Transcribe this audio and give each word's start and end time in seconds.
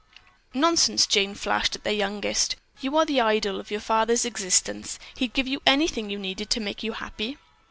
"Nonsense," 0.55 1.05
Jane 1.05 1.35
flashed 1.35 1.75
at 1.75 1.83
their 1.83 1.93
youngest. 1.93 2.55
"You 2.79 2.97
are 2.97 3.05
the 3.05 3.21
idol 3.21 3.59
of 3.59 3.69
your 3.69 3.75
artist 3.77 3.87
father's 3.87 4.25
existence. 4.25 4.97
He'd 5.15 5.33
give 5.33 5.47
you 5.47 5.61
anything 5.63 6.09
you 6.09 6.17
needed 6.17 6.49
to 6.49 6.59
make 6.59 6.81
you 6.81 6.93
happy." 6.93 7.37